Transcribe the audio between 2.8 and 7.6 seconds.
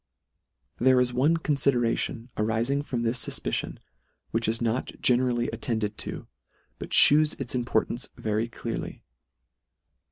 from this fufpicion, which is not generally attended to, but fhews its